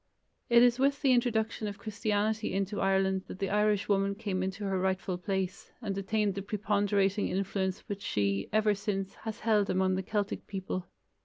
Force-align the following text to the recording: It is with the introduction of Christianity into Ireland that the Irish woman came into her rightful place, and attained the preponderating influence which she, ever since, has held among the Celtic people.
It 0.49 0.63
is 0.63 0.79
with 0.79 1.03
the 1.03 1.11
introduction 1.11 1.67
of 1.67 1.77
Christianity 1.77 2.53
into 2.53 2.81
Ireland 2.81 3.25
that 3.27 3.37
the 3.37 3.51
Irish 3.51 3.87
woman 3.87 4.15
came 4.15 4.41
into 4.41 4.63
her 4.63 4.79
rightful 4.79 5.19
place, 5.19 5.71
and 5.79 5.95
attained 5.95 6.33
the 6.33 6.41
preponderating 6.41 7.27
influence 7.27 7.81
which 7.81 8.01
she, 8.01 8.49
ever 8.51 8.73
since, 8.73 9.13
has 9.13 9.41
held 9.41 9.69
among 9.69 9.93
the 9.93 10.01
Celtic 10.01 10.47
people. 10.47 10.87